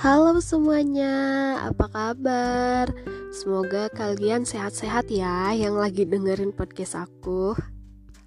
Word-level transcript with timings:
Halo 0.00 0.40
semuanya, 0.40 1.12
apa 1.60 1.84
kabar? 1.92 2.88
Semoga 3.36 3.92
kalian 3.92 4.48
sehat-sehat 4.48 5.12
ya 5.12 5.52
yang 5.52 5.76
lagi 5.76 6.08
dengerin 6.08 6.56
podcast 6.56 7.04
aku. 7.04 7.52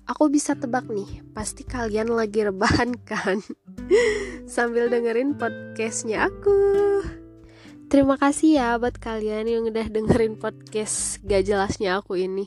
Aku 0.06 0.30
bisa 0.30 0.54
tebak 0.54 0.86
nih, 0.86 1.26
pasti 1.34 1.66
kalian 1.66 2.14
lagi 2.14 2.46
rebahan 2.46 2.94
kan? 3.10 3.42
Sambil 4.46 4.86
dengerin 4.86 5.34
podcastnya 5.34 6.30
aku. 6.30 6.62
Terima 7.90 8.22
kasih 8.22 8.62
ya 8.62 8.78
buat 8.78 9.02
kalian 9.02 9.50
yang 9.50 9.66
udah 9.66 9.90
dengerin 9.90 10.38
podcast 10.38 11.26
gak 11.26 11.42
jelasnya 11.50 11.98
aku 11.98 12.22
ini. 12.22 12.46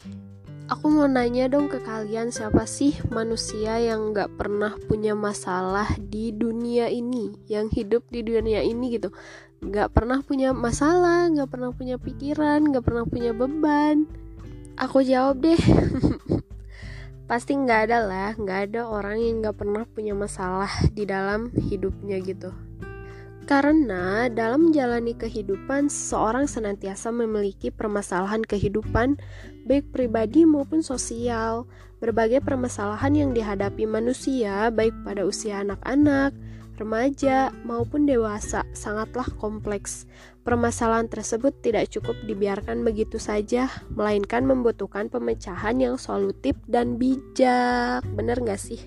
Aku 0.66 0.90
mau 0.90 1.06
nanya 1.06 1.46
dong 1.46 1.70
ke 1.70 1.78
kalian 1.78 2.34
siapa 2.34 2.66
sih 2.66 2.98
manusia 3.14 3.78
yang 3.78 4.10
gak 4.10 4.34
pernah 4.34 4.74
punya 4.90 5.14
masalah 5.14 5.86
di 5.94 6.34
dunia 6.34 6.90
ini? 6.90 7.30
Yang 7.46 7.66
hidup 7.78 8.02
di 8.10 8.26
dunia 8.26 8.66
ini 8.66 8.98
gitu. 8.98 9.14
Gak 9.62 9.94
pernah 9.94 10.26
punya 10.26 10.50
masalah, 10.50 11.30
gak 11.30 11.54
pernah 11.54 11.70
punya 11.70 12.02
pikiran, 12.02 12.66
gak 12.74 12.82
pernah 12.82 13.06
punya 13.06 13.30
beban. 13.30 14.10
Aku 14.74 15.06
jawab 15.06 15.38
deh. 15.38 15.60
Pasti 17.30 17.54
gak 17.54 17.86
ada 17.86 18.02
lah, 18.02 18.30
gak 18.34 18.74
ada 18.74 18.90
orang 18.90 19.22
yang 19.22 19.46
gak 19.46 19.62
pernah 19.62 19.86
punya 19.86 20.18
masalah 20.18 20.70
di 20.90 21.06
dalam 21.06 21.54
hidupnya 21.54 22.18
gitu 22.18 22.50
karena 23.46 24.26
dalam 24.26 24.68
menjalani 24.68 25.14
kehidupan, 25.14 25.86
seseorang 25.86 26.50
senantiasa 26.50 27.14
memiliki 27.14 27.70
permasalahan 27.70 28.42
kehidupan, 28.42 29.16
baik 29.64 29.86
pribadi 29.94 30.42
maupun 30.42 30.82
sosial. 30.82 31.64
Berbagai 32.02 32.44
permasalahan 32.44 33.14
yang 33.14 33.30
dihadapi 33.32 33.86
manusia, 33.88 34.68
baik 34.68 34.92
pada 35.06 35.24
usia 35.24 35.64
anak-anak, 35.64 36.34
remaja, 36.76 37.54
maupun 37.64 38.04
dewasa, 38.04 38.66
sangatlah 38.76 39.24
kompleks. 39.40 40.04
Permasalahan 40.44 41.08
tersebut 41.08 41.54
tidak 41.62 41.88
cukup 41.94 42.18
dibiarkan 42.26 42.82
begitu 42.82 43.16
saja, 43.16 43.70
melainkan 43.94 44.44
membutuhkan 44.44 45.08
pemecahan 45.08 45.80
yang 45.80 45.96
solutif 45.96 46.58
dan 46.68 47.00
bijak. 47.00 48.04
Bener 48.12 48.42
gak 48.42 48.60
sih? 48.60 48.82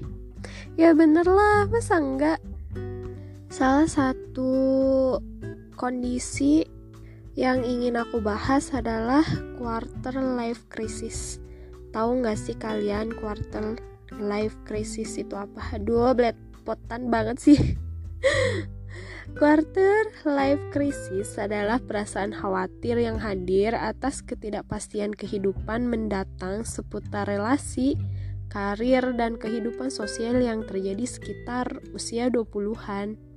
Ya 0.77 0.93
bener 0.93 1.25
lah, 1.25 1.65
masa 1.67 1.97
enggak? 1.97 2.39
Salah 3.49 3.89
satu 3.89 4.53
kondisi 5.73 6.69
yang 7.33 7.65
ingin 7.65 7.97
aku 7.97 8.21
bahas 8.21 8.69
adalah 8.77 9.25
quarter 9.57 10.13
life 10.21 10.69
crisis. 10.69 11.41
Tahu 11.89 12.21
nggak 12.21 12.37
sih 12.37 12.53
kalian 12.53 13.09
quarter 13.17 13.73
life 14.21 14.53
crisis 14.69 15.17
itu 15.17 15.33
apa? 15.33 15.81
Dua 15.81 16.13
potan 16.61 17.09
banget 17.09 17.41
sih. 17.41 17.57
Quarter 19.29 20.25
life 20.25 20.61
crisis 20.73 21.37
adalah 21.37 21.77
perasaan 21.77 22.33
khawatir 22.33 22.97
yang 22.97 23.21
hadir 23.21 23.77
atas 23.77 24.25
ketidakpastian 24.25 25.13
kehidupan 25.13 25.85
mendatang 25.85 26.65
seputar 26.65 27.29
relasi, 27.29 27.93
karir, 28.49 29.13
dan 29.17 29.37
kehidupan 29.37 29.93
sosial 29.93 30.41
yang 30.41 30.65
terjadi 30.65 31.05
sekitar 31.05 31.81
usia 31.93 32.33
20-an. 32.33 33.28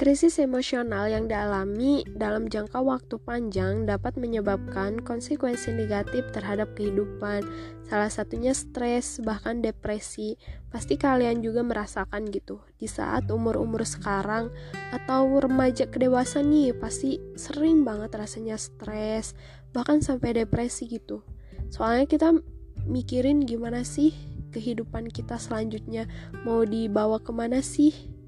Krisis 0.00 0.40
emosional 0.40 1.12
yang 1.12 1.28
dialami 1.28 2.08
dalam 2.16 2.48
jangka 2.48 2.80
waktu 2.80 3.20
panjang 3.20 3.84
dapat 3.84 4.16
menyebabkan 4.16 4.96
konsekuensi 5.04 5.76
negatif 5.76 6.24
terhadap 6.32 6.72
kehidupan, 6.72 7.44
salah 7.84 8.08
satunya 8.08 8.56
stres, 8.56 9.20
bahkan 9.20 9.60
depresi. 9.60 10.40
Pasti 10.72 10.96
kalian 10.96 11.44
juga 11.44 11.60
merasakan 11.60 12.32
gitu. 12.32 12.64
Di 12.80 12.88
saat 12.88 13.28
umur-umur 13.28 13.84
sekarang 13.84 14.48
atau 14.88 15.36
remaja 15.36 15.84
ke 15.84 16.00
dewasa 16.00 16.40
nih, 16.40 16.72
pasti 16.72 17.20
sering 17.36 17.84
banget 17.84 18.16
rasanya 18.16 18.56
stres, 18.56 19.36
bahkan 19.76 20.00
sampai 20.00 20.32
depresi 20.32 20.88
gitu. 20.88 21.28
Soalnya 21.68 22.08
kita 22.08 22.40
mikirin 22.88 23.44
gimana 23.44 23.84
sih 23.84 24.16
kehidupan 24.48 25.12
kita 25.12 25.36
selanjutnya, 25.36 26.08
mau 26.48 26.64
dibawa 26.64 27.20
ke 27.20 27.36
mana 27.36 27.60
sih? 27.60 28.19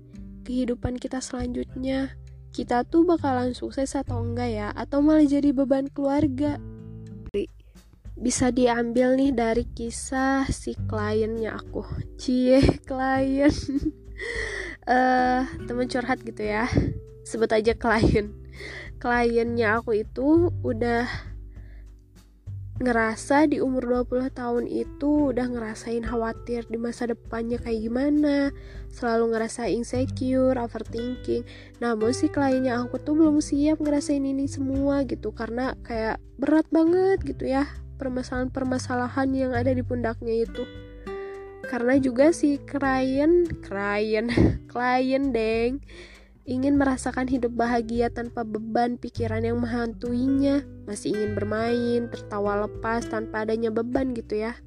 Kehidupan 0.43 0.99
kita 0.99 1.23
selanjutnya. 1.23 2.13
Kita 2.53 2.85
tuh 2.85 3.09
bakalan 3.09 3.57
sukses 3.57 3.97
atau 3.97 4.21
enggak 4.21 4.51
ya? 4.53 4.69
Atau 4.77 5.01
malah 5.01 5.25
jadi 5.25 5.57
beban 5.57 5.89
keluarga? 5.89 6.61
Bisa 8.13 8.53
diambil 8.53 9.17
nih 9.17 9.33
dari 9.33 9.65
kisah 9.73 10.45
si 10.53 10.77
kliennya 10.87 11.57
aku. 11.57 11.87
Cie 12.21 12.61
klien. 12.85 13.55
Uh, 14.83 15.47
temen 15.67 15.87
curhat 15.87 16.23
gitu 16.23 16.43
ya. 16.43 16.67
Sebut 17.27 17.51
aja 17.51 17.75
klien. 17.75 18.35
Kliennya 18.99 19.79
aku 19.79 19.99
itu 19.99 20.51
udah 20.63 21.32
ngerasa 22.83 23.47
di 23.47 23.63
umur 23.63 24.05
20 24.05 24.35
tahun 24.35 24.65
itu 24.67 25.31
udah 25.31 25.47
ngerasain 25.47 26.03
khawatir 26.03 26.67
di 26.67 26.77
masa 26.77 27.07
depannya 27.07 27.63
kayak 27.63 27.87
gimana. 27.87 28.51
Selalu 28.91 29.33
ngerasa 29.33 29.71
insecure, 29.71 30.59
overthinking. 30.59 31.47
Namun 31.79 32.11
si 32.11 32.27
kliennya 32.27 32.83
aku 32.83 32.99
tuh 32.99 33.15
belum 33.15 33.39
siap 33.39 33.79
ngerasain 33.79 34.27
ini 34.27 34.51
semua 34.51 35.07
gitu. 35.07 35.31
Karena 35.31 35.79
kayak 35.87 36.19
berat 36.37 36.67
banget 36.75 37.23
gitu 37.23 37.47
ya 37.47 37.71
permasalahan-permasalahan 38.03 39.31
yang 39.31 39.53
ada 39.55 39.71
di 39.71 39.87
pundaknya 39.87 40.43
itu. 40.43 40.67
Karena 41.63 41.95
juga 42.03 42.35
si 42.35 42.59
klien 42.67 43.47
klien 43.63 44.27
klien 44.73 45.25
deng 45.31 45.79
ingin 46.43 46.75
merasakan 46.75 47.31
hidup 47.31 47.55
bahagia 47.55 48.11
tanpa 48.11 48.43
beban 48.43 48.99
pikiran 48.99 49.47
yang 49.47 49.63
menghantuinya, 49.63 50.67
masih 50.91 51.15
ingin 51.15 51.33
bermain, 51.39 52.01
tertawa 52.11 52.67
lepas 52.67 53.07
tanpa 53.07 53.47
adanya 53.47 53.71
beban 53.71 54.11
gitu 54.11 54.43
ya. 54.43 54.59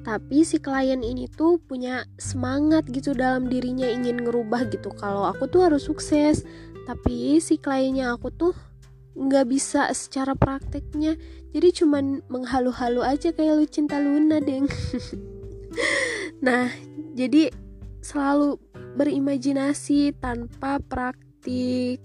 Tapi 0.00 0.46
si 0.48 0.56
klien 0.62 1.04
ini 1.04 1.28
tuh 1.28 1.60
punya 1.60 2.08
semangat 2.16 2.88
gitu 2.88 3.12
dalam 3.12 3.50
dirinya 3.50 3.84
ingin 3.84 4.24
ngerubah 4.24 4.70
gitu. 4.72 4.88
Kalau 4.96 5.28
aku 5.28 5.44
tuh 5.50 5.68
harus 5.68 5.84
sukses, 5.84 6.46
tapi 6.88 7.36
si 7.42 7.60
kliennya 7.60 8.16
aku 8.16 8.32
tuh 8.32 8.54
nggak 9.18 9.46
bisa 9.50 9.90
secara 9.92 10.32
prakteknya. 10.32 11.20
Jadi 11.50 11.68
cuman 11.82 12.22
menghalu-halu 12.30 13.02
aja 13.04 13.34
kayak 13.34 13.60
lu 13.60 13.66
cinta 13.66 13.98
Luna, 14.00 14.38
deng. 14.40 14.70
nah, 16.46 16.70
jadi 17.12 17.52
selalu 18.00 18.56
berimajinasi 18.94 20.14
tanpa 20.18 20.82
praktik. 20.82 22.02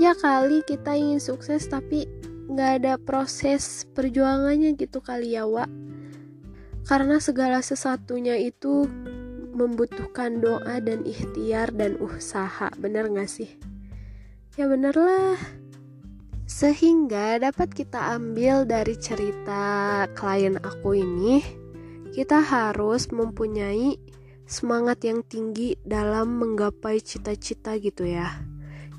Ya 0.00 0.16
kali 0.16 0.64
kita 0.64 0.96
ingin 0.96 1.20
sukses 1.20 1.68
tapi 1.68 2.08
nggak 2.50 2.70
ada 2.82 2.94
proses 2.98 3.86
perjuangannya 3.92 4.74
gitu 4.74 5.04
kali 5.04 5.36
ya 5.36 5.44
Wak. 5.44 5.70
Karena 6.88 7.20
segala 7.22 7.62
sesuatunya 7.62 8.34
itu 8.40 8.88
membutuhkan 9.54 10.40
doa 10.40 10.80
dan 10.80 11.04
ikhtiar 11.04 11.70
dan 11.76 12.00
usaha 12.00 12.72
bener 12.80 13.12
gak 13.12 13.28
sih? 13.28 13.50
Ya 14.56 14.66
bener 14.66 14.96
lah. 14.96 15.38
Sehingga 16.50 17.38
dapat 17.38 17.70
kita 17.70 18.18
ambil 18.18 18.66
dari 18.66 18.98
cerita 18.98 20.04
klien 20.18 20.58
aku 20.58 20.98
ini 20.98 21.44
kita 22.10 22.42
harus 22.42 23.06
mempunyai 23.14 23.94
semangat 24.50 25.06
yang 25.06 25.22
tinggi 25.22 25.78
dalam 25.86 26.42
menggapai 26.42 26.98
cita-cita 26.98 27.78
gitu 27.78 28.02
ya 28.02 28.34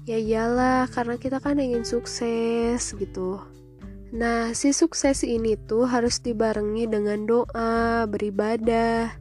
ya 0.08 0.16
iyalah 0.16 0.88
karena 0.88 1.20
kita 1.20 1.44
kan 1.44 1.60
ingin 1.60 1.84
sukses 1.84 2.96
gitu 2.96 3.44
nah 4.16 4.56
si 4.56 4.72
sukses 4.72 5.28
ini 5.28 5.60
tuh 5.60 5.92
harus 5.92 6.24
dibarengi 6.24 6.88
dengan 6.88 7.28
doa 7.28 8.08
beribadah 8.08 9.12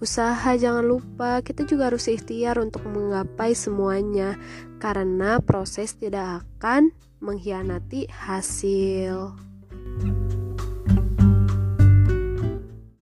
usaha 0.00 0.56
jangan 0.56 0.84
lupa 0.84 1.44
kita 1.44 1.68
juga 1.68 1.92
harus 1.92 2.08
ikhtiar 2.08 2.56
untuk 2.56 2.84
menggapai 2.88 3.52
semuanya 3.52 4.40
karena 4.80 5.40
proses 5.44 5.96
tidak 5.96 6.44
akan 6.44 6.92
mengkhianati 7.20 8.08
hasil. 8.12 9.32